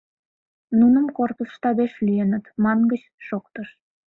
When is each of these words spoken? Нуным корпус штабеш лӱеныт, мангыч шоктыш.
Нуным 0.79 1.05
корпус 1.17 1.49
штабеш 1.55 1.93
лӱеныт, 2.05 2.45
мангыч 2.63 3.03
шоктыш. 3.27 3.67